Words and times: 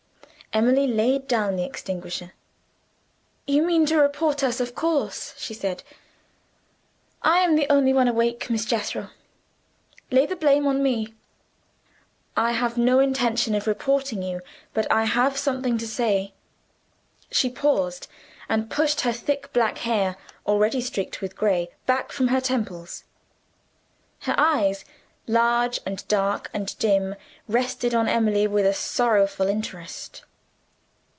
Emily 0.53 0.85
laid 0.85 1.29
down 1.29 1.55
the 1.55 1.63
extinguisher. 1.63 2.33
"You 3.47 3.61
mean 3.63 3.85
to 3.85 3.95
report 3.95 4.43
us, 4.43 4.59
of 4.59 4.75
course," 4.75 5.33
she 5.37 5.53
said. 5.53 5.81
"I 7.21 7.39
am 7.39 7.55
the 7.55 7.67
only 7.69 7.93
one 7.93 8.09
awake, 8.09 8.49
Miss 8.49 8.65
Jethro; 8.65 9.11
lay 10.11 10.25
the 10.25 10.35
blame 10.35 10.67
on 10.67 10.83
me." 10.83 11.13
"I 12.35 12.51
have 12.51 12.77
no 12.77 12.99
intention 12.99 13.55
of 13.55 13.65
reporting 13.65 14.21
you. 14.21 14.41
But 14.73 14.91
I 14.91 15.05
have 15.05 15.37
something 15.37 15.77
to 15.77 15.87
say." 15.87 16.33
She 17.31 17.49
paused, 17.49 18.09
and 18.49 18.69
pushed 18.69 18.99
her 19.01 19.13
thick 19.13 19.53
black 19.53 19.77
hair 19.77 20.17
(already 20.45 20.81
streaked 20.81 21.21
with 21.21 21.37
gray) 21.37 21.69
back 21.85 22.11
from 22.11 22.27
her 22.27 22.41
temples. 22.41 23.05
Her 24.23 24.35
eyes, 24.37 24.83
large 25.27 25.79
and 25.85 26.05
dark 26.09 26.49
and 26.53 26.77
dim, 26.77 27.15
rested 27.47 27.95
on 27.95 28.09
Emily 28.09 28.47
with 28.47 28.65
a 28.65 28.73
sorrowful 28.73 29.47
interest. 29.47 30.23